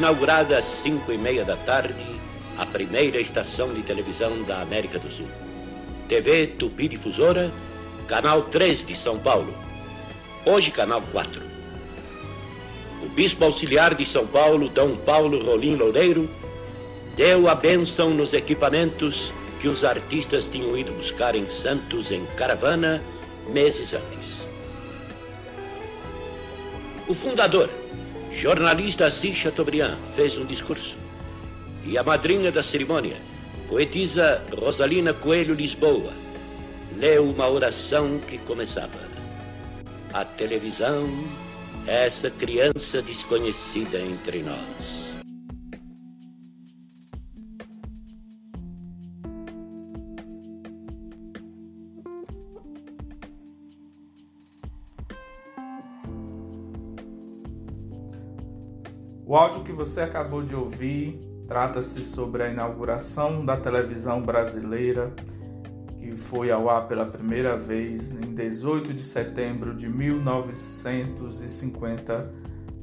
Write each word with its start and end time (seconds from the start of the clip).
inaugurada 0.00 0.56
às 0.56 0.64
cinco 0.64 1.12
e 1.12 1.18
meia 1.18 1.44
da 1.44 1.56
tarde 1.56 2.06
a 2.56 2.64
primeira 2.64 3.20
estação 3.20 3.74
de 3.74 3.82
televisão 3.82 4.42
da 4.44 4.62
América 4.62 4.98
do 4.98 5.10
Sul. 5.10 5.28
TV 6.08 6.46
Tupi 6.46 6.88
Difusora, 6.88 7.52
Canal 8.08 8.44
3 8.44 8.82
de 8.82 8.96
São 8.96 9.18
Paulo. 9.18 9.54
Hoje, 10.46 10.70
Canal 10.70 11.02
4. 11.12 11.42
O 13.02 13.10
Bispo 13.10 13.44
Auxiliar 13.44 13.94
de 13.94 14.06
São 14.06 14.26
Paulo, 14.26 14.70
Dom 14.70 14.96
Paulo 14.96 15.44
Rolim 15.44 15.76
Loureiro, 15.76 16.30
deu 17.14 17.46
a 17.46 17.54
bênção 17.54 18.08
nos 18.08 18.32
equipamentos 18.32 19.34
que 19.60 19.68
os 19.68 19.84
artistas 19.84 20.46
tinham 20.46 20.78
ido 20.78 20.92
buscar 20.92 21.34
em 21.34 21.46
Santos 21.46 22.10
em 22.10 22.24
caravana 22.36 23.02
meses 23.52 23.92
antes. 23.92 24.48
O 27.06 27.12
fundador, 27.12 27.68
jornalista 28.40 29.04
Assis 29.04 29.36
Chateaubriand, 29.36 29.98
fez 30.16 30.38
um 30.38 30.46
discurso. 30.46 30.96
E 31.84 31.98
a 31.98 32.02
madrinha 32.02 32.50
da 32.50 32.62
cerimônia, 32.62 33.16
poetisa 33.68 34.42
Rosalina 34.56 35.12
Coelho 35.12 35.52
Lisboa, 35.52 36.14
leu 36.96 37.30
uma 37.30 37.46
oração 37.50 38.18
que 38.26 38.38
começava: 38.38 38.98
A 40.10 40.24
televisão 40.24 41.06
é 41.86 42.06
essa 42.06 42.30
criança 42.30 43.02
desconhecida 43.02 43.98
entre 43.98 44.42
nós. 44.42 44.99
O 59.30 59.36
áudio 59.36 59.62
que 59.62 59.70
você 59.70 60.00
acabou 60.00 60.42
de 60.42 60.56
ouvir 60.56 61.20
trata-se 61.46 62.02
sobre 62.02 62.42
a 62.42 62.48
inauguração 62.48 63.44
da 63.44 63.56
televisão 63.56 64.20
brasileira, 64.20 65.14
que 66.00 66.16
foi 66.16 66.50
ao 66.50 66.68
ar 66.68 66.88
pela 66.88 67.06
primeira 67.06 67.56
vez 67.56 68.10
em 68.10 68.34
18 68.34 68.92
de 68.92 69.04
setembro 69.04 69.72
de 69.72 69.88
1950, 69.88 72.34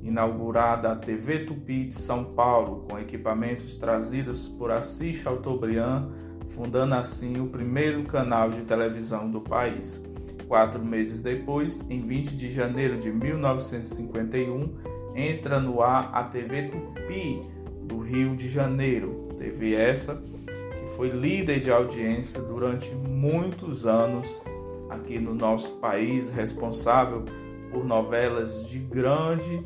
inaugurada 0.02 0.94
a 0.94 0.96
TV 0.96 1.40
Tupi 1.40 1.88
de 1.88 1.96
São 1.96 2.24
Paulo, 2.24 2.86
com 2.90 2.98
equipamentos 2.98 3.76
trazidos 3.76 4.48
por 4.48 4.72
Assis 4.72 5.18
Chateaubriand, 5.18 6.08
fundando 6.46 6.96
assim 6.96 7.42
o 7.42 7.50
primeiro 7.50 8.04
canal 8.04 8.52
de 8.52 8.64
televisão 8.64 9.30
do 9.30 9.42
país. 9.42 10.02
Quatro 10.48 10.82
meses 10.82 11.20
depois, 11.20 11.84
em 11.90 12.00
20 12.00 12.38
de 12.38 12.50
janeiro 12.50 12.98
de 12.98 13.12
1951, 13.12 14.97
entra 15.18 15.60
no 15.60 15.82
ar 15.82 16.12
a 16.14 16.24
TV 16.24 16.70
Tupi 16.70 17.42
do 17.82 17.98
Rio 17.98 18.36
de 18.36 18.48
Janeiro. 18.48 19.30
TV 19.36 19.74
essa 19.74 20.16
que 20.16 20.88
foi 20.96 21.10
líder 21.10 21.60
de 21.60 21.72
audiência 21.72 22.40
durante 22.40 22.94
muitos 22.94 23.88
anos 23.88 24.44
aqui 24.90 25.20
no 25.20 25.34
nosso 25.34 25.74
país, 25.78 26.30
responsável 26.30 27.26
por 27.72 27.84
novelas 27.84 28.70
de 28.70 28.80
grande 28.80 29.64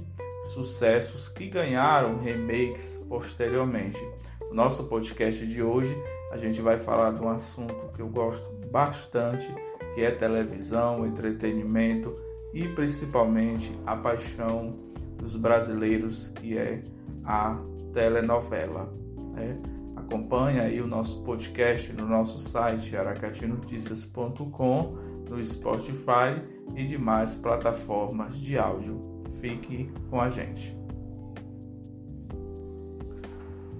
sucessos 0.53 1.29
que 1.29 1.47
ganharam 1.47 2.17
remakes 2.17 2.99
posteriormente. 3.07 4.01
No 4.49 4.55
nosso 4.55 4.85
podcast 4.85 5.45
de 5.45 5.61
hoje, 5.61 5.95
a 6.31 6.37
gente 6.37 6.61
vai 6.61 6.79
falar 6.79 7.11
de 7.11 7.21
um 7.21 7.29
assunto 7.29 7.91
que 7.93 8.01
eu 8.01 8.07
gosto 8.07 8.49
bastante, 8.71 9.53
que 9.93 10.01
é 10.01 10.11
televisão, 10.11 11.05
entretenimento 11.05 12.15
e 12.53 12.67
principalmente 12.69 13.71
a 13.85 13.95
paixão 13.95 14.90
dos 15.21 15.35
brasileiros, 15.35 16.29
que 16.29 16.57
é 16.57 16.83
a 17.23 17.61
telenovela. 17.93 18.91
Né? 19.33 19.61
Acompanhe 19.95 20.59
aí 20.59 20.81
o 20.81 20.87
nosso 20.87 21.21
podcast 21.23 21.93
no 21.93 22.07
nosso 22.07 22.39
site 22.39 22.97
aracatinoticias.com, 22.97 24.97
no 25.29 25.45
Spotify 25.45 26.41
e 26.75 26.83
demais 26.83 27.35
plataformas 27.35 28.39
de 28.39 28.57
áudio. 28.57 29.21
Fique 29.39 29.91
com 30.09 30.19
a 30.19 30.27
gente. 30.29 30.75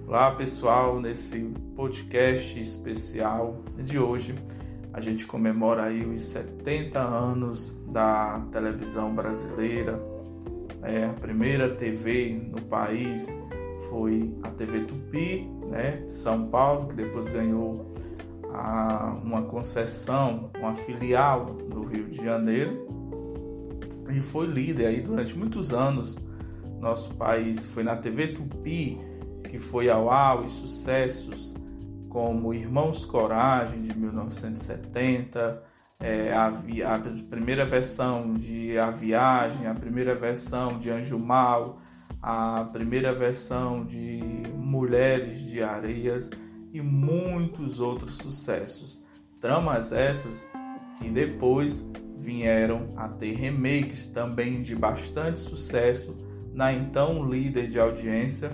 Olá 0.06 0.34
pessoal, 0.34 1.00
nesse 1.00 1.40
podcast 1.74 2.60
especial 2.60 3.62
de 3.76 3.98
hoje 3.98 4.34
a 4.92 5.00
gente 5.00 5.26
comemora 5.26 5.84
aí 5.84 6.04
os 6.04 6.20
70 6.22 7.00
anos 7.00 7.80
da 7.88 8.40
televisão 8.52 9.14
brasileira, 9.14 9.98
é, 10.82 11.06
a 11.06 11.12
primeira 11.12 11.74
TV 11.74 12.40
no 12.50 12.60
país 12.62 13.34
foi 13.88 14.34
a 14.42 14.50
TV 14.50 14.80
Tupi, 14.80 15.48
né, 15.68 16.02
São 16.06 16.46
Paulo, 16.46 16.88
que 16.88 16.94
depois 16.94 17.28
ganhou 17.28 17.92
a, 18.52 19.16
uma 19.22 19.42
concessão, 19.42 20.50
uma 20.58 20.74
filial 20.74 21.46
do 21.46 21.82
Rio 21.82 22.08
de 22.08 22.24
Janeiro 22.24 22.86
e 24.10 24.20
foi 24.20 24.46
líder 24.46 24.86
aí 24.86 25.00
durante 25.00 25.36
muitos 25.36 25.72
anos. 25.72 26.18
Nosso 26.78 27.14
país 27.14 27.64
foi 27.66 27.82
na 27.82 27.96
TV 27.96 28.28
Tupi 28.28 28.98
que 29.48 29.58
foi 29.58 29.90
ao 29.90 30.10
ar 30.10 30.38
os 30.40 30.52
sucessos 30.52 31.54
como 32.08 32.52
Irmãos 32.52 33.04
Coragem 33.04 33.82
de 33.82 33.96
1970, 33.96 35.62
é, 36.02 36.32
a, 36.32 36.48
a, 36.48 36.98
primeira 37.30 37.64
versão 37.64 38.34
de 38.34 38.76
A 38.76 38.90
Viagem, 38.90 39.66
a 39.66 39.74
primeira 39.74 40.14
versão 40.14 40.78
de 40.78 40.90
Anjo 40.90 41.18
Mal, 41.18 41.80
a 42.20 42.64
primeira 42.72 43.12
versão 43.12 43.84
de 43.84 44.20
Mulheres 44.56 45.40
de 45.40 45.62
Areias 45.62 46.28
e 46.72 46.80
muitos 46.80 47.80
outros 47.80 48.16
sucessos. 48.16 49.02
Tramas 49.38 49.92
essas 49.92 50.48
que 50.98 51.08
depois 51.08 51.86
vieram 52.16 52.88
a 52.96 53.08
ter 53.08 53.34
remakes 53.34 54.06
também 54.06 54.60
de 54.60 54.74
bastante 54.74 55.40
sucesso 55.40 56.16
na 56.52 56.72
então 56.72 57.24
líder 57.28 57.68
de 57.68 57.78
audiência, 57.78 58.50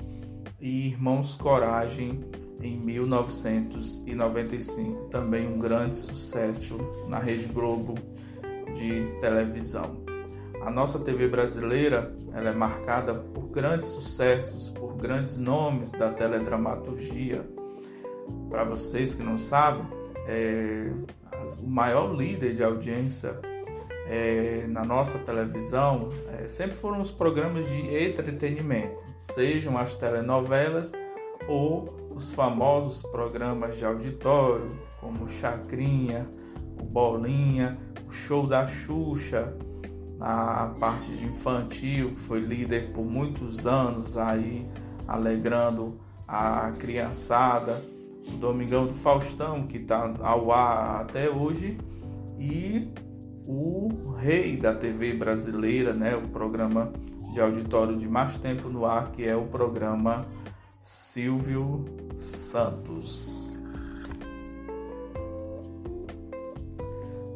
e 0.61 0.89
Irmãos 0.89 1.37
Coragem 1.37 2.21
em 2.61 2.77
1995, 2.79 5.09
também 5.09 5.47
um 5.47 5.59
grande 5.59 5.97
sucesso 5.97 6.77
na 7.09 7.19
Rede 7.19 7.47
Globo 7.47 7.95
de 8.75 9.07
televisão. 9.21 10.05
A 10.63 10.71
nossa 10.71 10.99
TV 10.99 11.29
brasileira 11.29 12.15
ela 12.33 12.49
é 12.51 12.53
marcada 12.53 13.15
por 13.15 13.49
grandes 13.49 13.89
sucessos, 13.89 14.69
por 14.71 14.97
grandes 14.97 15.39
nomes 15.39 15.93
da 15.93 16.11
teledramaturgia 16.11 17.47
para 18.49 18.65
vocês 18.65 19.15
que 19.15 19.23
não 19.23 19.37
sabem, 19.37 19.87
é, 20.27 20.91
o 21.61 21.67
maior 21.67 22.15
líder 22.15 22.55
de 22.55 22.65
audiência 22.65 23.39
é, 24.09 24.67
na 24.69 24.85
nossa 24.85 25.19
televisão 25.19 26.11
é, 26.39 26.47
sempre 26.47 26.77
foram 26.77 27.01
os 27.01 27.11
programas 27.11 27.69
de 27.69 28.05
entretenimento, 28.05 28.97
sejam 29.19 29.77
as 29.77 29.95
telenovelas 29.95 30.93
ou 31.49 32.13
os 32.15 32.33
famosos 32.33 33.03
programas 33.03 33.77
de 33.77 33.85
auditório, 33.85 34.71
como 35.01 35.29
Chacrinha, 35.29 36.27
o 36.81 36.85
Bolinha, 36.85 37.79
o 38.07 38.11
Show 38.11 38.47
da 38.47 38.67
Xuxa, 38.67 39.57
a 40.19 40.75
parte 40.81 41.11
de 41.11 41.27
infantil, 41.27 42.13
que 42.13 42.21
foi 42.21 42.41
líder 42.41 42.93
por 42.93 43.05
muitos 43.05 43.67
anos 43.67 44.17
aí, 44.17 44.67
alegrando 45.07 46.01
a 46.27 46.73
criançada 46.79 47.83
o 48.29 48.37
Domingão 48.37 48.87
do 48.87 48.95
Faustão, 48.95 49.67
que 49.67 49.79
está 49.79 50.15
ao 50.21 50.53
ar 50.53 51.03
até 51.03 51.31
hoje, 51.31 51.79
e 52.39 52.91
o 53.47 54.13
rei 54.19 54.57
da 54.57 54.75
TV 54.75 55.15
brasileira, 55.15 55.93
né, 55.93 56.17
o 56.17 56.29
programa 56.29 56.93
de 57.33 57.41
auditório 57.41 57.97
de 57.97 58.09
mais 58.09 58.37
tempo 58.39 58.69
no 58.69 58.85
ar, 58.85 59.13
que 59.13 59.25
é 59.27 59.37
o 59.37 59.47
programa 59.47 60.27
Silvio 60.81 61.85
Santos. 62.13 63.53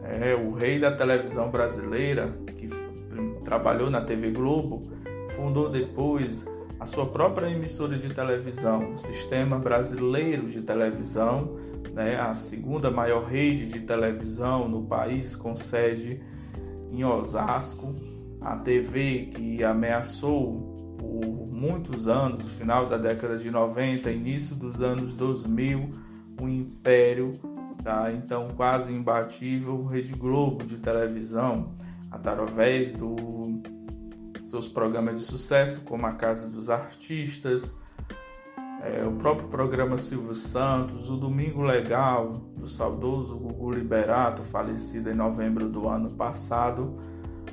É 0.02 0.34
o 0.34 0.50
rei 0.50 0.78
da 0.78 0.90
televisão 0.90 1.50
brasileira, 1.50 2.36
que 2.56 2.68
trabalhou 3.44 3.88
na 3.90 4.00
TV 4.00 4.30
Globo, 4.30 4.82
fundou 5.36 5.70
depois 5.70 6.46
a 6.80 6.86
sua 6.86 7.04
própria 7.04 7.50
emissora 7.50 7.98
de 7.98 8.08
televisão, 8.08 8.92
o 8.92 8.96
Sistema 8.96 9.58
Brasileiro 9.58 10.48
de 10.48 10.62
Televisão, 10.62 11.58
né, 11.92 12.18
a 12.18 12.32
segunda 12.32 12.90
maior 12.90 13.24
rede 13.24 13.66
de 13.66 13.80
televisão 13.80 14.66
no 14.66 14.82
país, 14.86 15.36
com 15.36 15.54
sede 15.54 16.22
em 16.90 17.04
Osasco, 17.04 17.94
a 18.40 18.56
TV 18.56 19.26
que 19.26 19.62
ameaçou 19.62 20.96
por 20.98 21.46
muitos 21.52 22.08
anos, 22.08 22.44
no 22.44 22.50
final 22.50 22.86
da 22.86 22.96
década 22.96 23.36
de 23.36 23.50
90, 23.50 24.10
início 24.10 24.56
dos 24.56 24.80
anos 24.80 25.12
2000, 25.12 25.90
o 26.40 26.48
império 26.48 27.34
da 27.82 28.10
então 28.10 28.48
quase 28.56 28.90
imbatível 28.90 29.84
Rede 29.84 30.14
Globo 30.14 30.64
de 30.64 30.78
televisão, 30.78 31.74
através 32.10 32.94
dos 32.94 33.20
seus 34.50 34.66
programas 34.66 35.20
de 35.20 35.26
sucesso, 35.26 35.82
como 35.84 36.06
A 36.06 36.12
Casa 36.12 36.48
dos 36.48 36.68
Artistas, 36.68 37.76
é, 38.82 39.06
o 39.06 39.12
próprio 39.12 39.48
programa 39.48 39.96
Silvio 39.96 40.34
Santos, 40.34 41.10
o 41.10 41.16
Domingo 41.16 41.62
Legal, 41.62 42.32
do 42.56 42.66
saudoso 42.66 43.36
Gugu 43.36 43.70
Liberato, 43.72 44.42
falecido 44.42 45.10
em 45.10 45.14
novembro 45.14 45.68
do 45.68 45.86
ano 45.86 46.10
passado. 46.10 46.96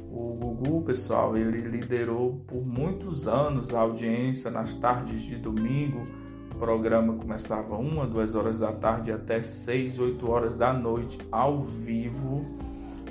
O 0.09 0.33
Gugu, 0.33 0.81
pessoal, 0.83 1.37
ele 1.37 1.61
liderou 1.61 2.41
por 2.47 2.65
muitos 2.65 3.27
anos 3.27 3.75
a 3.75 3.81
audiência 3.81 4.49
nas 4.49 4.73
tardes 4.73 5.21
de 5.21 5.35
domingo. 5.35 6.07
O 6.55 6.57
programa 6.57 7.13
começava 7.13 7.75
uma, 7.75 8.07
duas 8.07 8.33
horas 8.33 8.59
da 8.59 8.71
tarde 8.71 9.11
até 9.11 9.41
seis, 9.41 9.99
oito 9.99 10.31
horas 10.31 10.55
da 10.55 10.73
noite, 10.73 11.19
ao 11.31 11.59
vivo. 11.59 12.45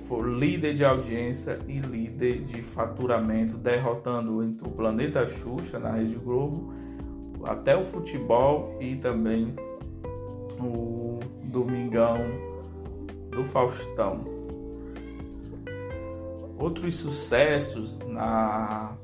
Foi 0.06 0.22
líder 0.22 0.74
de 0.74 0.84
audiência 0.84 1.58
e 1.66 1.80
líder 1.80 2.44
de 2.44 2.62
faturamento, 2.62 3.56
derrotando 3.56 4.38
o 4.62 4.70
Planeta 4.70 5.26
Xuxa 5.26 5.80
na 5.80 5.90
Rede 5.90 6.14
Globo 6.14 6.72
até 7.44 7.76
o 7.76 7.84
futebol 7.84 8.76
e 8.80 8.94
também 8.96 9.54
o 10.60 11.18
Domingão 11.44 12.18
do 13.30 13.44
Faustão. 13.44 14.24
Outros 16.56 16.94
sucessos 16.94 17.98
na, 17.98 18.96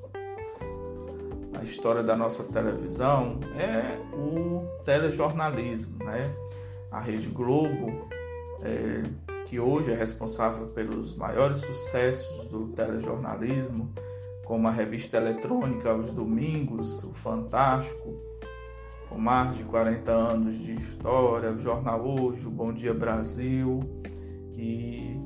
na 1.52 1.62
história 1.64 2.02
da 2.02 2.16
nossa 2.16 2.44
televisão 2.44 3.40
é 3.56 3.98
o 4.16 4.66
telejornalismo, 4.84 5.98
né? 6.04 6.32
A 6.90 7.00
Rede 7.00 7.28
Globo, 7.28 8.08
é, 8.62 9.02
que 9.46 9.60
hoje 9.60 9.90
é 9.90 9.94
responsável 9.94 10.68
pelos 10.68 11.14
maiores 11.14 11.58
sucessos 11.58 12.44
do 12.46 12.68
telejornalismo, 12.68 13.92
como 14.44 14.68
a 14.68 14.70
revista 14.70 15.16
eletrônica 15.16 15.90
aos 15.90 16.10
domingos, 16.10 17.02
o 17.04 17.12
Fantástico, 17.12 18.14
com 19.08 19.18
mais 19.18 19.56
de 19.56 19.64
40 19.64 20.10
anos 20.10 20.58
de 20.58 20.74
história, 20.74 21.52
o 21.52 21.58
Jornal 21.58 22.06
Hoje, 22.06 22.46
o 22.46 22.50
Bom 22.50 22.72
Dia 22.72 22.94
Brasil 22.94 23.80
e 24.54 25.16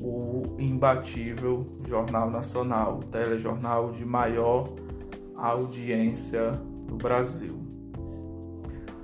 o 0.00 0.56
imbatível 0.58 1.66
Jornal 1.86 2.30
Nacional, 2.30 2.98
o 2.98 3.04
telejornal 3.04 3.90
de 3.90 4.04
maior 4.04 4.68
audiência 5.36 6.52
do 6.86 6.96
Brasil. 6.96 7.58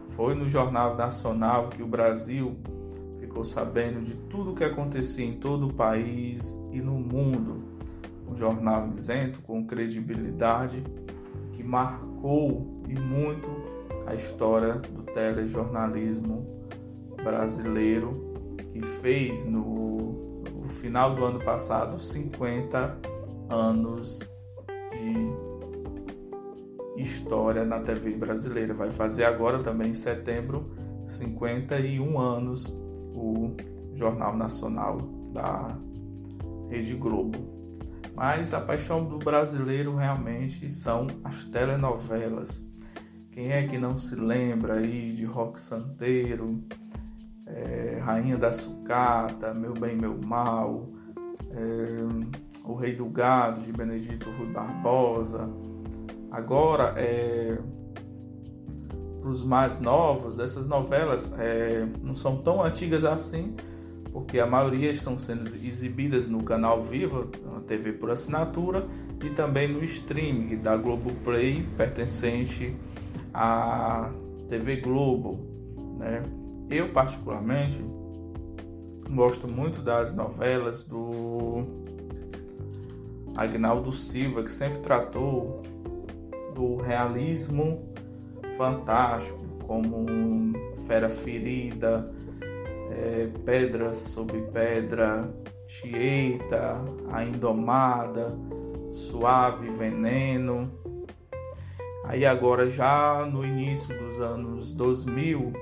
Foi 0.09 0.35
no 0.35 0.49
Jornal 0.49 0.97
Nacional 0.97 1.69
que 1.69 1.83
o 1.83 1.87
Brasil 1.87 2.57
ficou 3.37 3.45
sabendo 3.45 4.01
de 4.01 4.17
tudo 4.17 4.53
o 4.53 4.55
que 4.55 4.65
acontecia 4.65 5.27
em 5.27 5.35
todo 5.35 5.69
o 5.69 5.75
país 5.75 6.59
e 6.73 6.81
no 6.81 6.95
mundo. 6.95 7.63
Um 8.27 8.35
jornal 8.35 8.89
isento, 8.89 9.43
com 9.43 9.67
credibilidade, 9.67 10.83
que 11.53 11.63
marcou 11.63 12.83
e 12.89 12.99
muito 12.99 13.47
a 14.07 14.15
história 14.15 14.77
do 14.77 15.03
telejornalismo 15.03 16.47
brasileiro 17.23 18.35
que 18.73 18.81
fez 18.81 19.45
no, 19.45 20.43
no 20.43 20.69
final 20.71 21.15
do 21.15 21.23
ano 21.23 21.39
passado 21.39 22.01
50 22.01 22.99
anos 23.51 24.35
de 24.93 27.03
história 27.03 27.67
na 27.67 27.81
TV 27.81 28.13
brasileira. 28.13 28.73
Vai 28.73 28.91
fazer 28.91 29.25
agora 29.25 29.59
também 29.59 29.91
em 29.91 29.95
setembro 29.95 30.71
51 31.03 32.19
anos 32.19 32.86
o 33.17 33.57
Jornal 33.95 34.37
Nacional 34.37 34.99
da 35.33 35.77
Rede 36.69 36.95
Globo. 36.95 37.57
Mas 38.15 38.55
a 38.55 38.61
paixão 38.61 39.05
do 39.05 39.19
brasileiro 39.19 39.95
realmente 39.95 40.71
são 40.71 41.07
as 41.25 41.45
telenovelas. 41.45 42.65
Quem 43.31 43.53
é 43.53 43.67
que 43.67 43.79
não 43.79 43.99
se 43.99 44.15
lembra 44.15 44.75
aí 44.75 45.13
de 45.13 45.25
Rock 45.25 45.61
Santeiro, 45.61 46.65
é, 47.47 48.01
Rainha 48.03 48.39
da 48.39 48.51
Sucata, 48.53 49.53
Meu 49.53 49.75
Bem, 49.75 49.95
Meu 49.95 50.17
Mal, 50.17 50.89
é, 51.51 52.65
O 52.65 52.75
Rei 52.75 52.95
do 52.95 53.05
Gado, 53.07 53.61
de 53.61 53.73
Benedito 53.73 54.31
Rui 54.31 54.51
Barbosa. 54.51 55.51
Agora, 56.31 56.95
é, 56.97 57.59
para 59.27 59.33
os 59.33 59.43
mais 59.43 59.81
novos, 59.81 60.39
essas 60.39 60.69
novelas 60.69 61.33
é, 61.37 61.85
não 62.01 62.15
são 62.15 62.37
tão 62.37 62.63
antigas 62.63 63.05
assim, 63.05 63.57
porque 64.13 64.39
a 64.39 64.47
maioria 64.47 64.89
estão 64.89 65.19
sendo 65.19 65.49
exibidas 65.49 66.29
no 66.29 66.45
canal 66.45 66.81
Viva, 66.81 67.27
na 67.53 67.61
TV 67.61 67.93
por 67.93 68.09
assinatura, 68.09 68.87
e 69.21 69.31
também 69.31 69.67
no 69.67 69.83
streaming 69.83 70.59
da 70.59 70.77
Globoplay, 70.77 71.67
pertencente 71.77 72.77
à 73.35 74.13
TV 74.49 74.77
Globo. 74.77 75.41
Né? 75.99 76.23
Eu, 76.71 76.91
particularmente, 76.91 77.85
gosto 79.11 79.53
muito 79.53 79.83
das 79.83 80.15
novelas 80.15 80.85
do 80.85 81.65
Agnaldo 83.35 83.91
Silva, 83.91 84.45
que 84.45 84.53
sempre 84.53 84.79
tratou 84.79 85.63
do 86.55 86.77
realismo 86.77 87.96
fantástico, 88.57 89.39
como 89.67 90.07
Fera 90.87 91.09
Ferida, 91.09 92.11
é, 92.91 93.29
Pedra 93.45 93.93
sobre 93.93 94.43
Pedra, 94.53 95.29
Tieta, 95.67 96.83
A 97.11 97.25
Indomada, 97.25 98.37
Suave 98.89 99.69
Veneno. 99.71 100.71
Aí 102.05 102.25
agora 102.25 102.71
já 102.71 103.27
no 103.27 103.45
início 103.45 103.97
dos 103.99 104.21
anos 104.21 104.73
2000, 104.73 105.53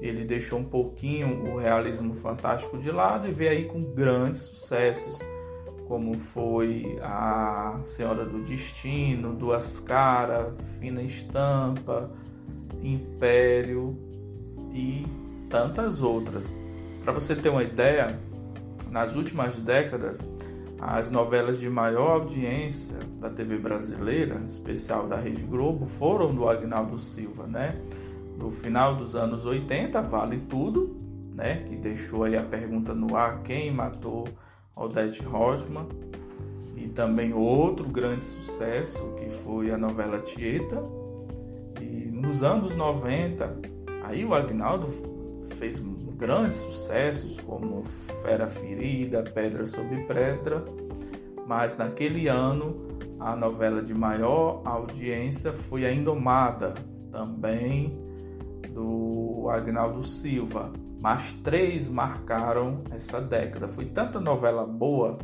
ele 0.00 0.24
deixou 0.24 0.58
um 0.58 0.64
pouquinho 0.64 1.52
o 1.52 1.56
realismo 1.56 2.12
fantástico 2.12 2.76
de 2.76 2.90
lado 2.90 3.28
e 3.28 3.30
veio 3.30 3.50
aí 3.52 3.64
com 3.66 3.80
grandes 3.82 4.42
sucessos, 4.42 5.20
como 5.86 6.18
foi 6.18 6.98
a 7.02 7.80
Senhora 7.84 8.24
do 8.24 8.42
Destino, 8.42 9.32
Duas 9.32 9.80
Caras, 9.80 10.78
Fina 10.78 11.02
Estampa, 11.02 12.10
Império 12.82 13.96
e 14.72 15.06
tantas 15.48 16.02
outras. 16.02 16.52
Para 17.02 17.12
você 17.12 17.36
ter 17.36 17.48
uma 17.48 17.62
ideia, 17.62 18.18
nas 18.90 19.14
últimas 19.14 19.60
décadas, 19.60 20.28
as 20.80 21.10
novelas 21.10 21.58
de 21.60 21.70
maior 21.70 22.20
audiência 22.20 22.98
da 23.20 23.30
TV 23.30 23.56
brasileira, 23.56 24.42
especial 24.48 25.06
da 25.06 25.16
Rede 25.16 25.42
Globo, 25.42 25.86
foram 25.86 26.34
do 26.34 26.48
Agnaldo 26.48 26.98
Silva, 26.98 27.46
né? 27.46 27.80
No 28.36 28.50
final 28.50 28.96
dos 28.96 29.16
anos 29.16 29.46
80, 29.46 30.02
Vale 30.02 30.38
Tudo, 30.48 30.96
né? 31.34 31.64
Que 31.66 31.76
deixou 31.76 32.24
aí 32.24 32.36
a 32.36 32.42
pergunta 32.42 32.94
no 32.94 33.16
ar, 33.16 33.42
quem 33.42 33.72
matou 33.72 34.26
Odete 34.76 35.22
Rosman? 35.22 35.88
E 36.76 36.88
também 36.88 37.32
outro 37.32 37.88
grande 37.88 38.26
sucesso, 38.26 39.02
que 39.16 39.30
foi 39.30 39.70
a 39.70 39.78
novela 39.78 40.18
Tieta. 40.20 40.82
E 41.80 42.10
nos 42.10 42.42
anos 42.42 42.76
90, 42.76 43.58
aí 44.04 44.24
o 44.24 44.34
Agnaldo 44.34 44.88
fez 45.54 45.78
grandes 46.16 46.60
sucessos 46.60 47.38
como 47.40 47.82
Fera 48.22 48.46
Ferida, 48.46 49.22
Pedra 49.22 49.66
sobre 49.66 50.04
Pedra, 50.04 50.64
mas 51.46 51.76
naquele 51.76 52.28
ano 52.28 52.86
a 53.18 53.34
novela 53.34 53.82
de 53.82 53.94
maior 53.94 54.60
audiência 54.64 55.52
foi 55.52 55.86
A 55.86 55.92
Indomada, 55.92 56.74
também 57.10 57.98
do 58.72 59.48
Agnaldo 59.50 60.02
Silva. 60.02 60.70
Mas 61.00 61.32
três 61.32 61.86
marcaram 61.86 62.82
essa 62.90 63.20
década. 63.20 63.68
Foi 63.68 63.84
tanta 63.84 64.20
novela 64.20 64.66
boa. 64.66 65.18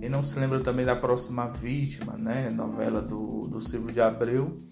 E 0.00 0.08
não 0.08 0.22
se 0.22 0.38
lembra 0.38 0.60
também 0.60 0.84
da 0.84 0.96
Próxima 0.96 1.46
Vítima, 1.48 2.14
né? 2.18 2.50
Novela 2.50 3.00
do, 3.00 3.42
do 3.48 3.60
Silvio 3.60 3.92
de 3.92 4.00
Abreu 4.00 4.66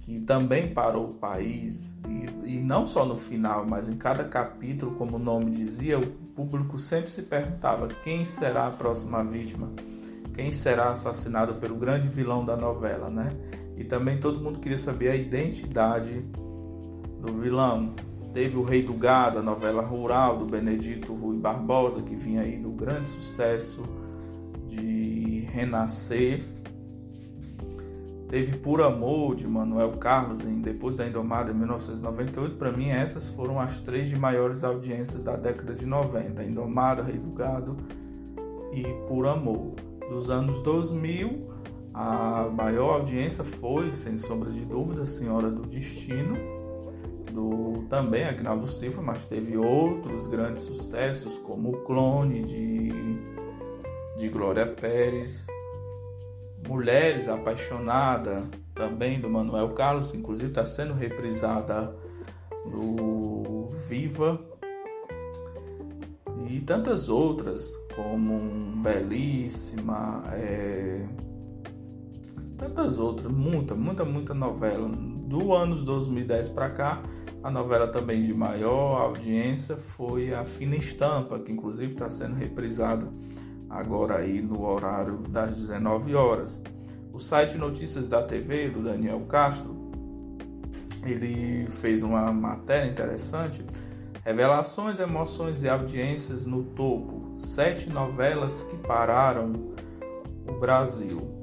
que 0.00 0.18
também 0.20 0.72
parou 0.72 1.10
o 1.10 1.14
país, 1.14 1.94
e, 2.08 2.56
e 2.56 2.62
não 2.62 2.86
só 2.86 3.04
no 3.04 3.16
final, 3.16 3.66
mas 3.66 3.88
em 3.88 3.96
cada 3.96 4.24
capítulo, 4.24 4.92
como 4.96 5.16
o 5.16 5.18
nome 5.18 5.50
dizia, 5.50 5.98
o 5.98 6.06
público 6.06 6.78
sempre 6.78 7.10
se 7.10 7.22
perguntava 7.22 7.86
quem 7.86 8.24
será 8.24 8.66
a 8.66 8.70
próxima 8.70 9.22
vítima, 9.22 9.70
quem 10.34 10.50
será 10.50 10.90
assassinado 10.90 11.54
pelo 11.54 11.76
grande 11.76 12.08
vilão 12.08 12.44
da 12.44 12.56
novela, 12.56 13.10
né? 13.10 13.30
E 13.76 13.84
também 13.84 14.18
todo 14.18 14.40
mundo 14.40 14.58
queria 14.58 14.78
saber 14.78 15.10
a 15.10 15.14
identidade 15.14 16.24
do 17.20 17.32
vilão. 17.40 17.94
Teve 18.32 18.56
o 18.56 18.62
Rei 18.62 18.82
do 18.82 18.94
Gado, 18.94 19.40
a 19.40 19.42
novela 19.42 19.82
rural 19.82 20.38
do 20.38 20.44
Benedito 20.44 21.12
Rui 21.12 21.36
Barbosa, 21.36 22.00
que 22.02 22.14
vinha 22.14 22.42
aí 22.42 22.56
do 22.56 22.70
grande 22.70 23.08
sucesso 23.08 23.82
de 24.68 25.46
Renascer. 25.52 26.44
Teve 28.28 28.58
Por 28.58 28.80
Amor 28.80 29.34
de 29.34 29.48
Manuel 29.48 29.92
Carlos 29.98 30.44
em 30.44 30.60
Depois 30.60 30.96
da 30.96 31.06
Indomada 31.06 31.50
em 31.50 31.54
1998. 31.54 32.54
Para 32.54 32.70
mim, 32.70 32.90
essas 32.90 33.28
foram 33.28 33.58
as 33.58 33.80
três 33.80 34.08
de 34.08 34.16
maiores 34.16 34.62
audiências 34.62 35.20
da 35.20 35.34
década 35.34 35.74
de 35.74 35.84
90: 35.84 36.44
Indomada, 36.44 37.02
Rei 37.02 37.18
do 37.18 37.30
Gado 37.30 37.76
e 38.72 38.84
Por 39.08 39.26
Amor. 39.26 39.74
Dos 40.08 40.30
anos 40.30 40.60
2000, 40.60 41.48
a 41.92 42.48
maior 42.52 43.00
audiência 43.00 43.42
foi, 43.42 43.90
sem 43.90 44.16
sombra 44.16 44.50
de 44.50 44.64
dúvida, 44.64 45.04
Senhora 45.04 45.50
do 45.50 45.62
Destino, 45.62 46.59
do 47.30 47.84
também 47.88 48.24
Agnaldo 48.24 48.66
Silva, 48.66 49.02
mas 49.02 49.26
teve 49.26 49.56
outros 49.56 50.26
grandes 50.26 50.64
sucessos, 50.64 51.38
como 51.38 51.70
O 51.70 51.84
Clone 51.84 52.42
de, 52.42 52.92
de 54.18 54.28
Glória 54.28 54.66
Pérez, 54.66 55.46
Mulheres 56.66 57.28
Apaixonada, 57.28 58.42
também 58.74 59.20
do 59.20 59.28
Manuel 59.28 59.70
Carlos, 59.70 60.14
inclusive 60.14 60.48
está 60.48 60.64
sendo 60.64 60.94
reprisada 60.94 61.94
no 62.66 63.66
Viva, 63.88 64.40
e 66.50 66.60
tantas 66.60 67.08
outras, 67.08 67.76
como 67.94 68.40
Belíssima, 68.82 70.24
é, 70.32 71.06
tantas 72.58 72.98
outras, 72.98 73.30
muita, 73.30 73.74
muita, 73.74 74.04
muita 74.04 74.34
novela. 74.34 74.90
Do 75.30 75.54
anos 75.54 75.84
2010 75.84 76.48
para 76.48 76.68
cá, 76.70 77.00
a 77.40 77.48
novela 77.48 77.86
também 77.86 78.20
de 78.20 78.34
maior 78.34 79.00
audiência 79.00 79.76
foi 79.76 80.34
a 80.34 80.44
Fina 80.44 80.74
Estampa, 80.74 81.38
que 81.38 81.52
inclusive 81.52 81.92
está 81.92 82.10
sendo 82.10 82.34
reprisada 82.34 83.06
agora 83.68 84.16
aí 84.16 84.42
no 84.42 84.66
horário 84.66 85.18
das 85.18 85.54
19 85.56 86.16
horas. 86.16 86.60
O 87.12 87.20
site 87.20 87.56
Notícias 87.56 88.08
da 88.08 88.24
TV 88.24 88.70
do 88.70 88.82
Daniel 88.82 89.20
Castro, 89.20 89.72
ele 91.04 91.64
fez 91.66 92.02
uma 92.02 92.32
matéria 92.32 92.90
interessante, 92.90 93.64
revelações, 94.24 94.98
emoções 94.98 95.62
e 95.62 95.68
audiências 95.68 96.44
no 96.44 96.64
topo, 96.64 97.30
sete 97.34 97.88
novelas 97.88 98.64
que 98.64 98.76
pararam 98.76 99.52
o 100.48 100.58
Brasil. 100.58 101.39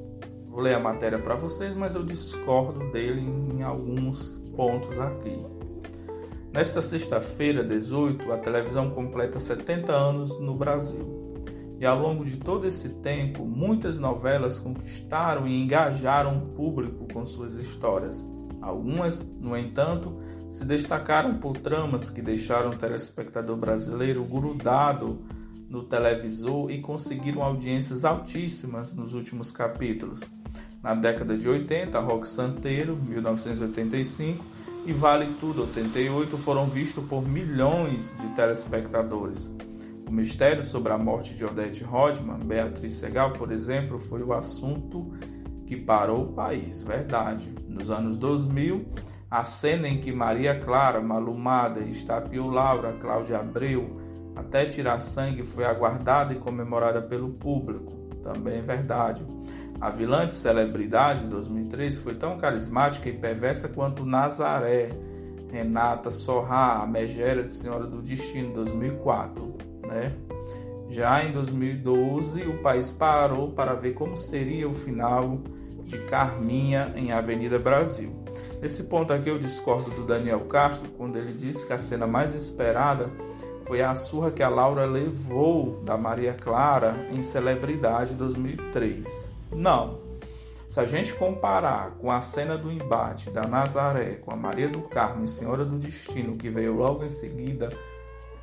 Vou 0.58 0.64
ler 0.64 0.74
a 0.74 0.80
matéria 0.80 1.20
para 1.20 1.36
vocês, 1.36 1.76
mas 1.76 1.94
eu 1.94 2.04
discordo 2.04 2.92
dele 2.92 3.22
em 3.22 3.62
alguns 3.62 4.42
pontos 4.56 4.98
aqui. 4.98 5.38
Nesta 6.52 6.82
sexta-feira, 6.82 7.64
18, 7.64 8.32
a 8.32 8.40
televisão 8.40 8.90
completa 8.90 9.38
70 9.38 9.94
anos 9.94 10.40
no 10.40 10.56
Brasil. 10.56 11.36
E 11.80 11.86
ao 11.86 12.00
longo 12.00 12.26
de 12.26 12.38
todo 12.38 12.66
esse 12.66 12.90
tempo, 12.90 13.46
muitas 13.46 14.00
novelas 14.00 14.58
conquistaram 14.58 15.46
e 15.46 15.62
engajaram 15.62 16.40
o 16.40 16.48
público 16.48 17.08
com 17.14 17.24
suas 17.24 17.58
histórias. 17.58 18.28
Algumas, 18.60 19.24
no 19.40 19.56
entanto, 19.56 20.18
se 20.50 20.66
destacaram 20.66 21.36
por 21.36 21.56
tramas 21.58 22.10
que 22.10 22.20
deixaram 22.20 22.72
o 22.72 22.76
telespectador 22.76 23.58
brasileiro 23.58 24.24
grudado 24.24 25.20
no 25.70 25.84
televisor 25.84 26.72
e 26.72 26.82
conseguiram 26.82 27.44
audiências 27.44 28.04
altíssimas 28.04 28.92
nos 28.92 29.14
últimos 29.14 29.52
capítulos. 29.52 30.22
Na 30.88 30.94
década 30.94 31.36
de 31.36 31.50
80, 31.50 32.00
Rock 32.00 32.26
Santeiro, 32.26 32.96
1985, 32.96 34.42
e 34.86 34.94
Vale 34.94 35.26
Tudo, 35.38 35.64
88, 35.64 36.38
foram 36.38 36.66
vistos 36.66 37.04
por 37.04 37.28
milhões 37.28 38.16
de 38.22 38.30
telespectadores. 38.30 39.52
O 40.08 40.14
mistério 40.14 40.64
sobre 40.64 40.94
a 40.94 40.98
morte 40.98 41.34
de 41.34 41.44
Odette 41.44 41.84
Rodman, 41.84 42.40
Beatriz 42.40 42.94
Segal, 42.94 43.34
por 43.34 43.52
exemplo, 43.52 43.98
foi 43.98 44.24
o 44.24 44.32
assunto 44.32 45.12
que 45.66 45.76
parou 45.76 46.24
o 46.24 46.32
país, 46.32 46.82
verdade. 46.82 47.54
Nos 47.68 47.92
anos 47.92 48.16
2000, 48.16 48.86
a 49.30 49.44
cena 49.44 49.90
em 49.90 50.00
que 50.00 50.14
Maria 50.14 50.58
Clara, 50.58 51.02
Malumada, 51.02 51.82
Estapiou 51.82 52.50
Laura, 52.50 52.94
Cláudia 52.94 53.40
Abreu, 53.40 54.00
até 54.38 54.66
tirar 54.66 55.02
sangue 55.02 55.42
foi 55.42 55.66
aguardada 55.66 56.32
e 56.32 56.38
comemorada 56.38 57.02
pelo 57.02 57.32
público, 57.32 57.92
também 58.24 58.62
verdade. 58.62 59.26
A 59.80 59.90
vilã 59.90 60.28
de 60.28 60.34
Celebridade, 60.34 61.22
de 61.22 61.28
2003, 61.28 62.00
foi 62.00 62.16
tão 62.16 62.38
carismática 62.38 63.08
e 63.10 63.14
perversa 63.14 63.68
quanto 63.68 64.04
Nazaré, 64.04 64.90
Renata 65.52 66.10
Sorrá, 66.10 66.82
a 66.82 66.88
megera 66.88 67.44
de 67.44 67.54
Senhora 67.54 67.86
do 67.86 68.02
Destino, 68.02 68.54
2004. 68.54 69.56
Né? 69.88 70.14
Já 70.90 71.24
em 71.24 71.32
2012, 71.32 72.42
o 72.44 72.58
país 72.58 72.90
parou 72.90 73.52
para 73.52 73.76
ver 73.76 73.94
como 73.94 74.18
seria 74.18 74.68
o 74.68 74.74
final 74.74 75.40
de 75.86 76.00
Carminha 76.00 76.92
em 76.96 77.12
Avenida 77.12 77.60
Brasil. 77.60 78.12
Nesse 78.60 78.86
ponto 78.86 79.14
aqui 79.14 79.30
eu 79.30 79.38
discordo 79.38 79.92
do 79.92 80.04
Daniel 80.04 80.42
Castro 80.42 80.90
quando 80.98 81.18
ele 81.18 81.34
disse 81.34 81.68
que 81.68 81.74
a 81.74 81.80
cena 81.80 82.08
mais 82.08 82.34
esperada 82.34 83.10
foi 83.66 83.82
a 83.82 83.94
surra 83.94 84.32
que 84.32 84.42
a 84.42 84.50
Laura 84.50 84.86
levou 84.86 85.82
da 85.84 85.98
Maria 85.98 86.34
Clara 86.34 86.96
em 87.12 87.22
Celebridade 87.22 88.16
2003. 88.16 89.37
Não. 89.52 90.08
Se 90.70 90.80
a 90.82 90.86
gente 90.86 91.14
comparar 91.14 91.92
com 91.92 92.12
a 92.12 92.20
cena 92.20 92.58
do 92.58 92.70
embate 92.72 93.30
da 93.30 93.48
Nazaré 93.48 94.16
com 94.16 94.34
a 94.34 94.36
Maria 94.36 94.68
do 94.68 94.82
Carmo 94.82 95.24
e 95.24 95.28
Senhora 95.28 95.64
do 95.64 95.78
Destino, 95.78 96.36
que 96.36 96.50
veio 96.50 96.76
logo 96.76 97.06
em 97.06 97.10
seguida, 97.10 97.70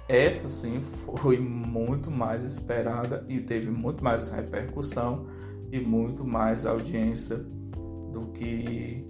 essa 0.09 0.49
sim 0.49 0.81
foi 0.83 1.39
muito 1.39 2.11
mais 2.11 2.43
esperada 2.43 3.27
e 3.29 3.41
teve 3.41 3.71
muito 3.71 4.03
mais 4.03 4.31
repercussão 4.31 5.27
e 5.71 5.79
muito 5.79 6.25
mais 6.25 6.65
audiência 6.65 7.45
do 8.11 8.29
que 8.33 9.07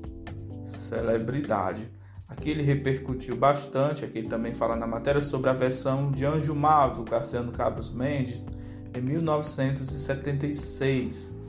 celebridade. 0.65 1.89
Aqui 2.29 2.51
ele 2.51 2.63
repercutiu 2.63 3.37
bastante, 3.37 4.05
aqui 4.05 4.19
ele 4.19 4.29
também 4.29 4.55
fala 4.55 4.75
na 4.75 4.89
matéria 4.89 5.21
sobre 5.21 5.51
a 5.51 5.53
versão 5.53 6.11
de 6.11 6.27
Anjo 6.27 6.55
Mal 6.55 6.93
do 6.93 7.05
Cassiano 7.05 7.53
Cabos 7.53 7.93
Mendes 7.93 8.45
em 8.93 9.01
1976 9.01 11.44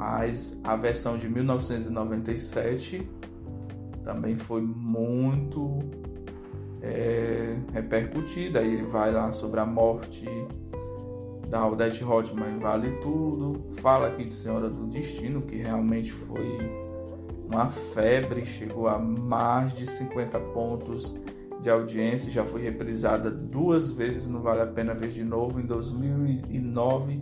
mas 0.00 0.58
a 0.64 0.74
versão 0.76 1.18
de 1.18 1.28
1997 1.28 3.06
também 4.02 4.34
foi 4.34 4.62
muito 4.62 5.78
é, 6.80 7.58
repercutida. 7.70 8.62
Ele 8.62 8.84
vai 8.84 9.12
lá 9.12 9.30
sobre 9.30 9.60
a 9.60 9.66
morte 9.66 10.24
da 11.50 11.68
Odette 11.68 12.02
Rodman 12.02 12.58
Vale 12.58 12.92
Tudo, 13.02 13.62
fala 13.82 14.06
aqui 14.06 14.24
de 14.24 14.34
Senhora 14.34 14.70
do 14.70 14.86
Destino, 14.86 15.42
que 15.42 15.56
realmente 15.56 16.12
foi 16.12 16.58
uma 17.44 17.68
febre, 17.68 18.46
chegou 18.46 18.88
a 18.88 18.98
mais 18.98 19.76
de 19.76 19.84
50 19.84 20.40
pontos 20.54 21.14
de 21.60 21.68
audiência, 21.68 22.32
já 22.32 22.42
foi 22.42 22.62
reprisada 22.62 23.30
duas 23.30 23.90
vezes, 23.90 24.28
não 24.28 24.40
vale 24.40 24.62
a 24.62 24.66
pena 24.66 24.94
ver 24.94 25.08
de 25.08 25.22
novo, 25.22 25.60
em 25.60 25.66
2009 25.66 27.20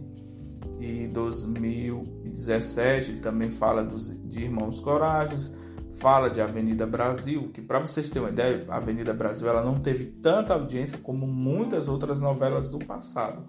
e 0.81 1.07
2017. 1.09 3.13
Ele 3.13 3.21
também 3.21 3.51
fala 3.51 3.83
dos, 3.83 4.17
de 4.23 4.45
Irmãos 4.45 4.81
Coragens, 4.81 5.53
fala 5.95 6.29
de 6.29 6.41
Avenida 6.41 6.87
Brasil, 6.87 7.51
que 7.53 7.61
para 7.61 7.79
vocês 7.79 8.09
terem 8.09 8.29
uma 8.29 8.33
ideia, 8.33 8.65
Avenida 8.69 9.13
Brasil 9.13 9.49
ela 9.49 9.63
não 9.63 9.81
teve 9.81 10.07
tanta 10.07 10.55
audiência 10.55 10.99
como 10.99 11.27
muitas 11.27 11.89
outras 11.89 12.21
novelas 12.21 12.69
do 12.69 12.79
passado. 12.79 13.45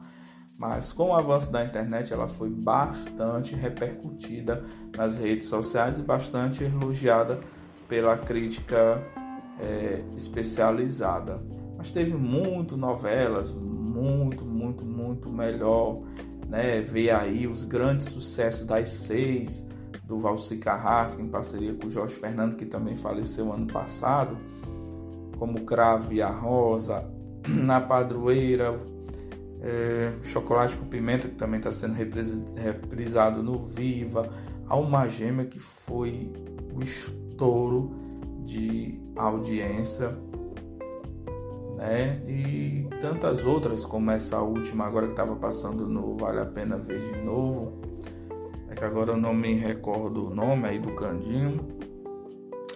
Mas 0.58 0.92
com 0.92 1.12
o 1.12 1.16
avanço 1.16 1.52
da 1.52 1.64
internet, 1.64 2.12
ela 2.12 2.28
foi 2.28 2.50
bastante 2.50 3.56
repercutida 3.56 4.62
nas 4.96 5.18
redes 5.18 5.48
sociais 5.48 6.00
e 6.00 6.02
bastante 6.02 6.66
elogiada 6.66 7.40
pela 7.88 8.18
crítica 8.18 9.02
é, 9.58 10.04
especializada. 10.16 11.42
Mas 11.78 11.92
teve 11.92 12.14
muito 12.14 12.76
novelas, 12.76 13.54
muito, 13.54 14.44
muito, 14.44 14.84
muito 14.84 15.30
melhor 15.30 16.02
né, 16.50 16.82
ver 16.82 17.12
aí 17.12 17.48
os 17.48 17.64
grandes 17.64 18.08
sucessos 18.08 18.66
das 18.66 18.90
seis 18.90 19.66
do 20.04 20.18
Valci 20.18 20.58
Carrasco 20.58 21.22
em 21.22 21.28
parceria 21.28 21.74
com 21.76 21.86
o 21.86 21.90
Jorge 21.90 22.16
Fernando, 22.16 22.56
que 22.56 22.66
também 22.66 22.98
faleceu 22.98 23.54
ano 23.54 23.68
passado, 23.68 24.36
como 25.38 25.62
Cravo 25.62 26.12
e 26.12 26.22
a 26.22 26.30
Rosa, 26.30 27.08
Na 27.48 27.80
Padroeira, 27.80 28.78
é, 29.62 30.14
Chocolate 30.24 30.76
com 30.76 30.86
Pimenta, 30.86 31.28
que 31.28 31.36
também 31.36 31.60
está 31.60 31.70
sendo 31.70 31.94
reprisado 31.94 33.44
no 33.44 33.58
Viva, 33.58 34.30
Alma 34.68 35.08
Gêmea, 35.08 35.46
que 35.46 35.60
foi 35.60 36.34
o 36.74 36.82
estouro 36.82 37.92
de 38.44 39.00
audiência 39.16 40.18
né? 41.80 42.22
E 42.28 42.88
tantas 43.00 43.46
outras, 43.46 43.86
como 43.86 44.12
essa 44.12 44.40
última 44.42 44.86
agora 44.86 45.06
que 45.06 45.14
estava 45.14 45.36
passando 45.38 45.88
no 45.88 46.18
Vale 46.18 46.42
a 46.42 46.46
Pena 46.46 46.78
Ver 46.78 47.00
de 47.00 47.18
Novo, 47.22 47.82
é 48.70 48.76
que 48.76 48.84
agora 48.84 49.14
eu 49.14 49.18
não 49.18 49.34
me 49.34 49.54
recordo 49.54 50.28
o 50.28 50.36
nome 50.36 50.68
aí 50.68 50.78
do 50.78 50.94
Candinho. 50.94 51.80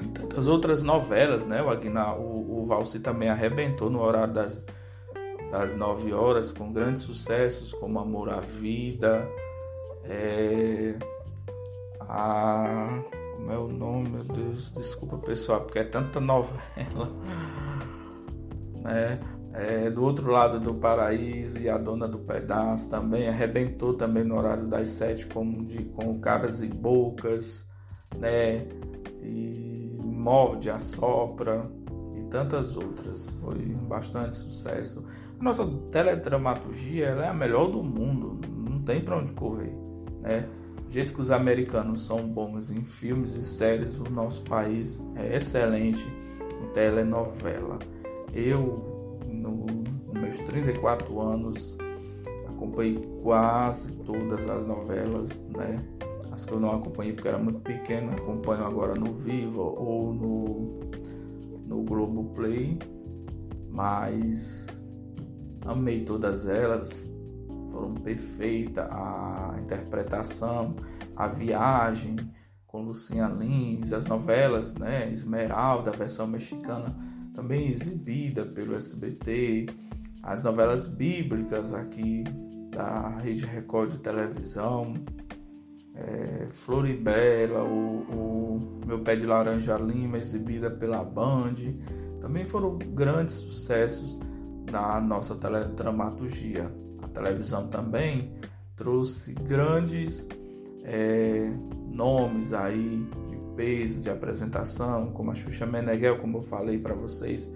E 0.02 0.06
tantas 0.06 0.48
outras 0.48 0.82
novelas, 0.82 1.46
né? 1.46 1.62
O, 1.62 1.70
Aguinar, 1.70 2.18
o, 2.18 2.64
o 2.64 3.00
também 3.02 3.30
arrebentou 3.30 3.90
no 3.90 4.02
horário 4.02 4.34
das, 4.34 4.66
das 5.52 5.76
9 5.76 6.14
horas 6.14 6.54
com 6.54 6.72
grandes 6.72 7.04
sucessos 7.04 7.74
como 7.74 8.00
Amor 8.00 8.30
à 8.30 8.40
Vida, 8.40 9.28
É, 10.06 10.96
a, 12.00 13.02
como 13.36 13.52
é 13.52 13.58
o 13.58 13.68
nome, 13.68 14.10
meu 14.10 14.24
Deus, 14.24 14.72
desculpa 14.74 15.18
pessoal, 15.18 15.62
porque 15.62 15.80
é 15.80 15.84
tanta 15.84 16.22
novela. 16.22 17.12
Né? 18.84 19.20
É, 19.54 19.90
do 19.90 20.04
outro 20.04 20.32
lado 20.32 20.60
do 20.60 20.74
paraíso 20.74 21.62
e 21.62 21.70
a 21.70 21.78
dona 21.78 22.08
do 22.08 22.20
pedaço 22.20 22.90
também 22.90 23.28
arrebentou 23.28 23.94
também 23.94 24.24
no 24.24 24.36
horário 24.36 24.66
das 24.66 24.90
sete 24.90 25.28
como 25.28 25.64
de 25.64 25.84
com 25.86 26.20
caras 26.20 26.64
e 26.64 26.68
bocas 26.68 27.68
né? 28.18 28.68
E 29.22 29.96
morde 30.04 30.70
assopra 30.70 31.70
e 32.16 32.24
tantas 32.24 32.76
outras. 32.76 33.30
Foi 33.42 33.60
bastante 33.88 34.38
sucesso. 34.38 35.04
A 35.40 35.44
nossa 35.44 35.66
teledramaturgia 35.92 37.08
é 37.08 37.28
a 37.28 37.34
melhor 37.34 37.70
do 37.70 37.84
mundo. 37.84 38.40
Não 38.50 38.82
tem 38.82 39.02
para 39.02 39.18
onde 39.18 39.32
correr 39.34 39.84
né? 40.24 40.48
Do 40.86 40.92
jeito 40.92 41.14
que 41.14 41.22
os 41.22 41.32
americanos 41.32 42.06
são 42.06 42.28
bons 42.28 42.72
em 42.72 42.84
filmes 42.84 43.36
e 43.36 43.44
séries 43.44 44.00
o 44.00 44.10
nosso 44.10 44.42
país 44.44 45.04
é 45.16 45.36
excelente 45.36 46.08
em 46.62 46.68
telenovela 46.72 47.78
eu 48.34 48.94
no, 49.28 49.66
nos 50.12 50.14
meus 50.14 50.40
34 50.40 51.20
anos, 51.20 51.78
acompanhei 52.48 52.96
quase 53.22 53.94
todas 53.98 54.50
as 54.50 54.66
novelas, 54.66 55.40
né? 55.56 55.80
As 56.32 56.46
que 56.46 56.54
eu 56.54 56.60
não 56.60 56.72
acompanhei 56.72 57.14
porque 57.14 57.28
era 57.28 57.38
muito 57.38 57.60
pequeno, 57.60 58.12
acompanho 58.12 58.66
agora 58.66 58.96
no 58.96 59.14
Viva 59.14 59.62
ou 59.62 60.14
no, 60.14 60.80
no 61.68 61.84
Globoplay, 61.84 62.80
mas 63.70 64.82
amei 65.66 66.02
todas 66.02 66.48
elas, 66.48 67.06
foram 67.72 67.94
perfeitas, 67.94 68.88
a 68.90 69.56
interpretação, 69.62 70.76
a 71.16 71.28
viagem 71.28 72.16
com 72.66 72.82
Lucinha 72.82 73.28
Lins, 73.28 73.94
as 73.94 74.08
novelas, 74.08 74.74
né? 74.74 75.12
Esmeralda, 75.12 75.92
versão 75.92 76.26
mexicana 76.26 77.13
também 77.34 77.68
exibida 77.68 78.46
pelo 78.46 78.76
SBT, 78.76 79.66
as 80.22 80.42
novelas 80.42 80.88
bíblicas 80.88 81.74
aqui 81.74 82.24
da 82.70 83.10
Rede 83.18 83.46
Record 83.46 83.92
de 83.92 84.00
televisão, 84.00 84.94
é, 85.96 86.48
Floribela, 86.52 87.64
o, 87.64 88.02
o, 88.10 88.82
Meu 88.86 89.00
Pé 89.00 89.16
de 89.16 89.26
Laranja 89.26 89.78
Lima, 89.78 90.18
exibida 90.18 90.70
pela 90.72 91.04
Band, 91.04 91.56
também 92.22 92.46
foram 92.46 92.78
grandes 92.78 93.36
sucessos 93.36 94.18
da 94.72 95.00
nossa 95.02 95.36
teledramaturgia. 95.36 96.72
A 97.02 97.08
televisão 97.08 97.68
também 97.68 98.32
trouxe 98.76 99.34
grandes 99.34 100.28
é, 100.84 101.52
nomes 101.92 102.54
aí 102.54 103.06
de 103.28 103.43
peso 103.56 104.00
de 104.00 104.10
apresentação, 104.10 105.12
como 105.12 105.32
a 105.32 105.36
Xuxa 105.36 105.66
Meneghel, 105.66 106.20
como 106.20 106.38
eu 106.38 106.42
falei 106.42 106.78
para 106.78 106.94
vocês 106.94 107.52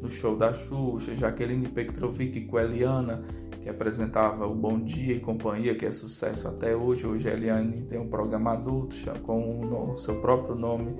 no 0.00 0.08
show 0.08 0.36
da 0.36 0.52
Xuxa, 0.52 1.14
Jaqueline 1.14 1.68
Petrovic 1.68 2.40
com 2.42 2.58
Eliana, 2.58 3.22
que 3.62 3.68
apresentava 3.68 4.46
o 4.46 4.54
Bom 4.54 4.80
Dia 4.80 5.16
e 5.16 5.20
Companhia, 5.20 5.74
que 5.74 5.84
é 5.84 5.90
sucesso 5.90 6.48
até 6.48 6.74
hoje. 6.74 7.06
Hoje 7.06 7.28
a 7.28 7.32
Eliane 7.32 7.82
tem 7.82 7.98
um 7.98 8.08
programa 8.08 8.52
adulto 8.52 8.96
com 9.22 9.90
o 9.90 9.94
seu 9.94 10.20
próprio 10.20 10.54
nome 10.54 10.96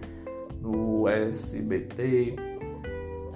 no 0.61 1.09
SBT. 1.09 2.37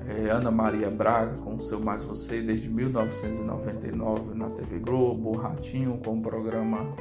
É, 0.06 0.30
Ana 0.30 0.50
Maria 0.50 0.90
Braga 0.90 1.38
com 1.38 1.54
o 1.54 1.60
seu 1.60 1.80
Mais 1.80 2.04
Você 2.04 2.42
desde 2.42 2.68
1999 2.68 4.34
na 4.34 4.48
TV 4.48 4.78
Globo, 4.78 5.34
Ratinho 5.34 5.98
com 6.04 6.18
o 6.18 6.20
programa 6.20 6.94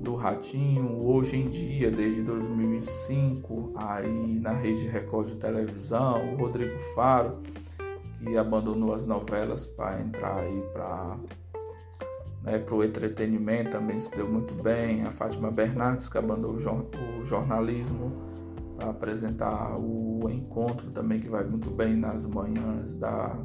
do 0.00 0.14
Ratinho, 0.14 1.02
hoje 1.04 1.36
em 1.36 1.48
dia, 1.48 1.90
desde 1.90 2.22
2005, 2.22 3.72
aí 3.74 4.38
na 4.38 4.52
Rede 4.52 4.86
Record 4.86 5.28
de 5.28 5.36
televisão, 5.36 6.34
o 6.34 6.36
Rodrigo 6.36 6.78
Faro, 6.94 7.38
que 8.20 8.36
abandonou 8.36 8.94
as 8.94 9.06
novelas 9.06 9.66
para 9.66 10.00
entrar 10.00 10.38
aí 10.38 10.62
para 10.72 11.18
né, 12.42 12.64
o 12.70 12.84
entretenimento, 12.84 13.70
também 13.70 13.98
se 13.98 14.14
deu 14.14 14.28
muito 14.28 14.54
bem. 14.54 15.04
A 15.04 15.10
Fátima 15.10 15.50
Bernardes, 15.50 16.08
que 16.08 16.18
abandonou 16.18 16.54
o, 16.54 17.24
jornalismo 17.24 18.12
para 18.76 18.90
apresentar 18.90 19.76
o 19.78 20.28
encontro 20.30 20.90
também, 20.90 21.20
que 21.20 21.28
vai 21.28 21.44
muito 21.44 21.70
bem 21.70 21.96
nas 21.96 22.24
manhãs 22.24 22.94
da, 22.94 23.36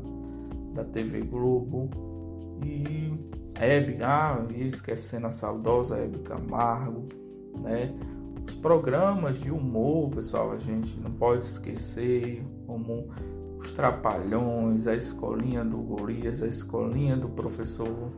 da 0.73 0.83
TV 0.83 1.21
Globo. 1.21 1.89
E 2.63 3.13
Hebe, 3.59 4.01
ah, 4.01 4.45
esquecendo 4.55 5.27
a 5.27 5.31
saudosa 5.31 5.97
Hebe 5.97 6.19
Camargo, 6.19 7.07
né? 7.59 7.93
Os 8.45 8.55
programas 8.55 9.39
de 9.41 9.51
humor, 9.51 10.09
pessoal, 10.09 10.51
a 10.51 10.57
gente 10.57 10.99
não 10.99 11.11
pode 11.11 11.43
esquecer, 11.43 12.43
como 12.67 13.07
os 13.57 13.71
Trapalhões, 13.71 14.87
a 14.87 14.95
Escolinha 14.95 15.63
do 15.63 15.77
Golias, 15.77 16.43
a 16.43 16.47
Escolinha 16.47 17.15
do 17.15 17.29
Professor 17.29 18.11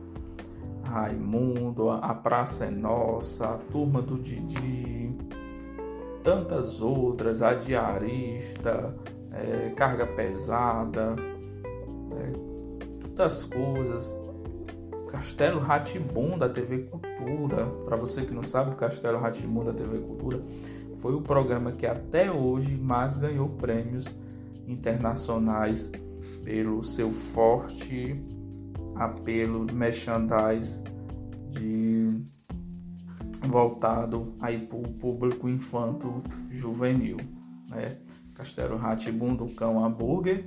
Raimundo, 0.82 1.90
a 1.90 2.14
Praça 2.14 2.64
é 2.64 2.70
Nossa, 2.70 3.46
a 3.46 3.58
Turma 3.58 4.02
do 4.02 4.18
Didi, 4.18 5.14
tantas 6.22 6.80
outras, 6.80 7.42
a 7.42 7.54
Diarista, 7.54 8.96
é, 9.32 9.70
Carga 9.70 10.06
Pesada, 10.06 11.14
é, 12.18 12.32
tantas 13.00 13.44
coisas 13.44 14.16
Castelo 15.06 15.60
Ratibum 15.60 16.36
da 16.36 16.48
TV 16.48 16.84
Cultura. 16.84 17.66
Para 17.84 17.96
você 17.96 18.24
que 18.24 18.34
não 18.34 18.42
sabe, 18.42 18.72
o 18.72 18.76
Castelo 18.76 19.18
Ratibum 19.18 19.64
da 19.64 19.72
TV 19.72 19.98
Cultura 19.98 20.42
foi 20.98 21.14
o 21.14 21.20
programa 21.20 21.72
que 21.72 21.86
até 21.86 22.30
hoje 22.30 22.76
mais 22.76 23.16
ganhou 23.16 23.48
prêmios 23.48 24.14
internacionais 24.66 25.90
pelo 26.44 26.82
seu 26.82 27.10
forte 27.10 28.20
apelo 28.94 29.66
merchandise 29.72 30.82
de 31.48 32.10
voltado 33.46 34.34
aí 34.40 34.58
para 34.58 34.78
o 34.78 34.82
público 34.82 35.48
infanto 35.48 36.22
juvenil, 36.50 37.18
né? 37.68 37.98
Castelo 38.34 38.76
Ratibum 38.76 39.34
do 39.34 39.48
Cão 39.48 39.82
Hambúrguer, 39.82 40.44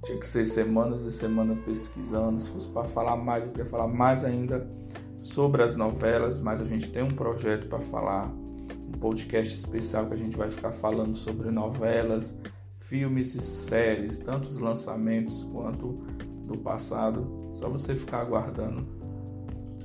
Tinha 0.02 0.18
que 0.18 0.26
ser 0.26 0.44
semanas 0.44 1.02
e 1.02 1.12
semanas 1.12 1.58
pesquisando. 1.64 2.40
Se 2.40 2.50
fosse 2.50 2.68
para 2.68 2.84
falar 2.84 3.16
mais, 3.16 3.44
eu 3.44 3.50
queria 3.50 3.66
falar 3.66 3.86
mais 3.86 4.24
ainda 4.24 4.68
sobre 5.16 5.62
as 5.62 5.76
novelas, 5.76 6.36
mas 6.36 6.60
a 6.60 6.64
gente 6.64 6.90
tem 6.90 7.02
um 7.02 7.10
projeto 7.10 7.68
para 7.68 7.80
falar, 7.80 8.26
um 8.26 8.98
podcast 8.98 9.54
especial 9.54 10.06
que 10.06 10.14
a 10.14 10.16
gente 10.16 10.36
vai 10.36 10.50
ficar 10.50 10.72
falando 10.72 11.14
sobre 11.14 11.50
novelas, 11.50 12.34
filmes 12.74 13.34
e 13.34 13.40
séries, 13.40 14.18
tanto 14.18 14.48
os 14.48 14.58
lançamentos 14.58 15.44
quanto 15.52 16.00
do 16.44 16.58
passado. 16.58 17.40
Só 17.52 17.68
você 17.68 17.94
ficar 17.94 18.22
aguardando 18.22 18.98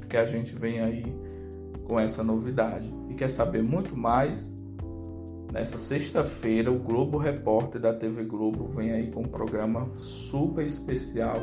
que 0.10 0.18
a 0.18 0.26
gente 0.26 0.56
vem 0.56 0.80
aí 0.80 1.35
com 1.86 2.00
essa 2.00 2.24
novidade. 2.24 2.94
E 3.10 3.14
quer 3.14 3.30
saber 3.30 3.64
muito 3.64 3.96
mais? 3.96 4.54
Nessa 5.52 5.78
sexta-feira, 5.78 6.70
o 6.70 6.78
Globo 6.78 7.18
Repórter 7.18 7.80
da 7.80 7.94
TV 7.94 8.26
Globo 8.26 8.66
vem 8.66 8.92
aí 8.92 9.10
com 9.10 9.22
um 9.22 9.28
programa 9.28 9.90
super 9.94 10.66
especial 10.66 11.40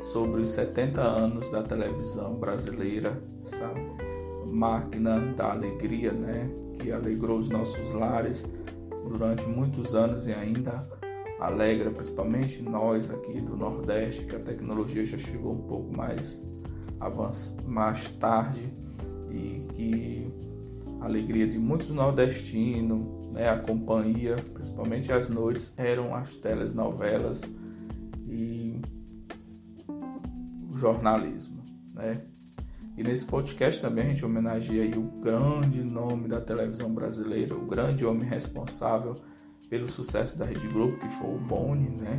sobre 0.00 0.40
os 0.40 0.50
70 0.50 1.00
anos 1.00 1.50
da 1.50 1.62
televisão 1.62 2.36
brasileira, 2.36 3.20
essa 3.42 3.68
máquina 4.46 5.18
da 5.34 5.50
alegria, 5.52 6.12
né, 6.12 6.48
que 6.78 6.92
alegrou 6.92 7.38
os 7.38 7.48
nossos 7.48 7.92
lares 7.92 8.46
durante 9.04 9.46
muitos 9.46 9.94
anos 9.94 10.26
e 10.26 10.32
ainda 10.32 10.88
alegra 11.40 11.90
principalmente 11.90 12.62
nós 12.62 13.10
aqui 13.10 13.40
do 13.40 13.56
Nordeste, 13.56 14.26
que 14.26 14.36
a 14.36 14.40
tecnologia 14.40 15.04
já 15.04 15.18
chegou 15.18 15.54
um 15.54 15.62
pouco 15.62 15.94
mais 15.94 16.42
mais 17.66 18.08
tarde 18.10 18.72
e 19.32 19.66
que 19.72 20.32
a 21.00 21.04
alegria 21.06 21.46
de 21.46 21.58
muitos 21.58 21.90
nordestinos, 21.90 23.28
né, 23.28 23.48
a 23.48 23.58
companhia, 23.58 24.36
principalmente 24.52 25.12
as 25.12 25.28
noites, 25.28 25.72
eram 25.76 26.14
as 26.14 26.36
telenovelas 26.36 27.42
e 28.28 28.80
o 30.68 30.76
jornalismo, 30.76 31.64
né? 31.94 32.22
E 32.96 33.02
nesse 33.02 33.24
podcast 33.24 33.80
também 33.80 34.04
a 34.04 34.08
gente 34.08 34.24
homenageia 34.24 34.98
o 34.98 35.02
grande 35.22 35.82
nome 35.82 36.28
da 36.28 36.40
televisão 36.40 36.92
brasileira, 36.92 37.56
o 37.56 37.64
grande 37.64 38.04
homem 38.04 38.28
responsável 38.28 39.16
pelo 39.70 39.88
sucesso 39.88 40.36
da 40.36 40.44
Rede 40.44 40.66
Globo, 40.68 40.98
que 40.98 41.08
foi 41.08 41.34
o 41.34 41.38
Boni, 41.38 41.88
né? 41.88 42.18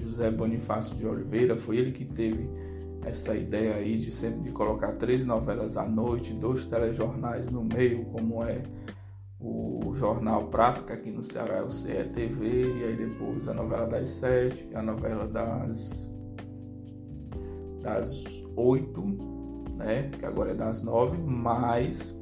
José 0.00 0.30
Bonifácio 0.30 0.96
de 0.96 1.04
Oliveira, 1.04 1.56
foi 1.56 1.76
ele 1.76 1.90
que 1.90 2.04
teve 2.04 2.48
essa 3.04 3.34
ideia 3.34 3.76
aí 3.76 3.96
de 3.96 4.10
sempre 4.10 4.40
de 4.42 4.52
colocar 4.52 4.92
três 4.92 5.24
novelas 5.24 5.76
à 5.76 5.86
noite, 5.86 6.34
dois 6.34 6.64
telejornais 6.64 7.48
no 7.48 7.64
meio, 7.64 8.04
como 8.06 8.42
é 8.42 8.62
o 9.40 9.92
jornal 9.94 10.48
Praça, 10.48 10.82
que 10.82 10.92
aqui 10.92 11.10
no 11.10 11.22
Ceará 11.22 11.58
é 11.58 11.62
o 11.62 11.70
CETV, 11.70 12.80
e 12.80 12.84
aí 12.84 12.96
depois 12.96 13.46
a 13.46 13.54
novela 13.54 13.86
das 13.86 14.08
sete, 14.08 14.68
a 14.74 14.82
novela 14.82 15.26
das 15.26 16.08
das 17.80 18.42
oito, 18.56 19.04
né, 19.78 20.10
que 20.18 20.26
agora 20.26 20.50
é 20.50 20.54
das 20.54 20.82
nove, 20.82 21.16
mas 21.22 22.16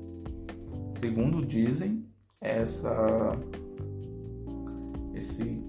segundo 0.88 1.44
dizem 1.44 2.06
essa 2.40 3.32
esse 5.14 5.64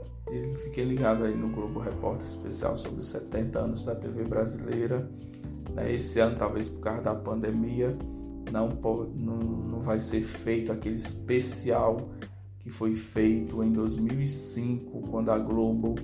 fiquei 0.55 0.85
ligado 0.85 1.25
aí 1.25 1.37
no 1.37 1.49
Globo 1.49 1.81
Repórter 1.81 2.27
Especial 2.27 2.77
sobre 2.77 3.01
os 3.01 3.09
70 3.09 3.59
anos 3.59 3.83
da 3.83 3.95
TV 3.95 4.25
brasileira. 4.25 5.09
Né? 5.75 5.95
Esse 5.95 6.21
ano, 6.21 6.37
talvez 6.37 6.69
por 6.69 6.81
causa 6.81 7.03
da 7.03 7.15
pandemia, 7.15 7.97
não, 8.51 8.69
não, 9.15 9.39
não 9.39 9.81
vai 9.81 9.99
ser 9.99 10.23
feito 10.23 10.73
aquele 10.73 10.97
especial 10.97 12.09
que 12.59 12.71
foi 12.71 12.95
feito 12.95 13.63
em 13.63 13.73
2005, 13.73 15.03
quando 15.11 15.31
a 15.31 15.39
Globo 15.39 15.97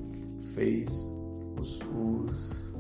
fez 0.55 1.15
os, 1.59 1.81
os 1.95 2.75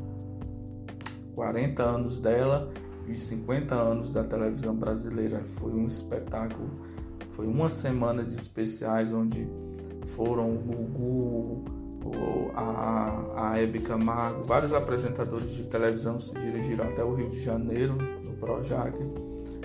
40 1.34 1.82
anos 1.82 2.18
dela 2.18 2.70
e 3.06 3.12
os 3.12 3.22
50 3.22 3.74
anos 3.74 4.12
da 4.12 4.24
televisão 4.24 4.74
brasileira. 4.74 5.44
Foi 5.44 5.72
um 5.72 5.86
espetáculo, 5.86 6.68
foi 7.30 7.46
uma 7.46 7.70
semana 7.70 8.24
de 8.24 8.34
especiais 8.34 9.12
onde 9.12 9.48
foram 10.08 10.50
o 10.50 10.58
Gugu, 10.58 11.78
a, 12.54 13.50
a 13.50 13.58
Hebe 13.60 13.80
Camargo, 13.80 14.42
vários 14.42 14.72
apresentadores 14.72 15.50
de 15.54 15.64
televisão 15.64 16.18
se 16.18 16.34
dirigiram 16.34 16.84
até 16.84 17.04
o 17.04 17.14
Rio 17.14 17.28
de 17.28 17.40
Janeiro, 17.40 17.96
no 18.24 18.32
Projac, 18.34 18.96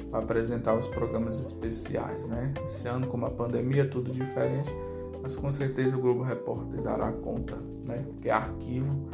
para 0.09 0.19
apresentar 0.19 0.75
os 0.75 0.87
programas 0.87 1.39
especiais. 1.39 2.25
Né? 2.25 2.53
Esse 2.63 2.87
ano, 2.87 3.07
com 3.07 3.23
a 3.25 3.29
pandemia, 3.29 3.87
tudo 3.87 4.11
diferente, 4.11 4.73
mas 5.21 5.35
com 5.35 5.51
certeza 5.51 5.97
o 5.97 6.01
Globo 6.01 6.21
Repórter 6.21 6.81
dará 6.81 7.11
conta, 7.11 7.55
né? 7.87 8.03
porque 8.05 8.31
arquivo 8.31 9.07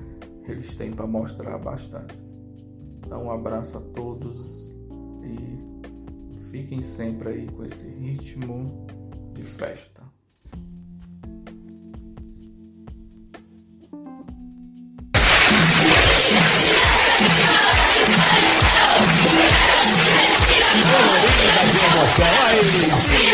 eles 0.48 0.74
têm 0.74 0.92
para 0.92 1.06
mostrar 1.06 1.58
bastante. 1.58 2.20
Então, 3.06 3.26
um 3.26 3.32
abraço 3.32 3.78
a 3.78 3.82
todos 3.82 4.78
e 5.24 6.39
fiquem 6.50 6.82
sempre 6.82 7.30
aí 7.30 7.48
com 7.48 7.63
esse 7.63 7.88
ritmo 7.88 8.88
de 9.32 9.44
festa. 9.44 10.09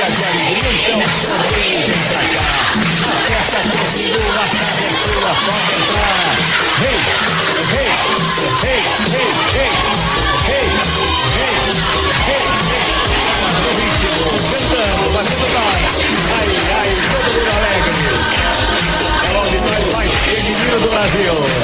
alegria, 0.05 0.69
então 0.71 0.99
vem 1.55 1.81
pra 1.81 2.21
cá. 2.21 2.45
A 2.75 3.17
festa 3.25 3.57
tá 3.57 3.81
segura, 3.91 4.39
a 4.39 4.45
é 4.45 4.93
sua, 5.01 5.31
pode 5.45 5.71
entrar. 5.73 6.25
Hey, 6.81 6.97
hey, 7.71 7.89
hey, 8.63 8.81
hey, 8.81 8.83
hey, 9.05 9.31
hey, 9.55 10.53
hey, 10.53 10.67
hey, 11.35 11.61
hey. 12.27 12.45
Ritmo, 13.75 14.29
cantando, 14.51 15.05
batendo 15.13 15.47
nós. 15.53 15.89
Aí, 16.37 16.53
aí, 16.79 16.93
todo 17.11 17.27
mundo 17.33 17.51
alegre. 17.57 17.97
É 19.23 19.37
onde 19.39 19.57
nós 19.57 19.85
do 20.81 20.89
Brasil. 20.89 21.54